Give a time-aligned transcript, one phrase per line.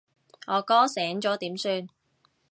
[0.47, 1.87] 我哥醒咗點算？